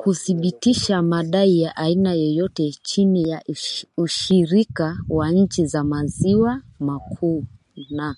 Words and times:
kuthibitisha 0.00 1.02
madai 1.02 1.60
ya 1.60 1.76
aina 1.76 2.14
yoyote 2.14 2.72
chini 2.82 3.28
ya 3.28 3.42
ushirika 3.96 4.98
wa 5.08 5.30
nchi 5.30 5.66
za 5.66 5.84
maziwa 5.84 6.62
makuu 6.80 7.44
na 7.90 8.16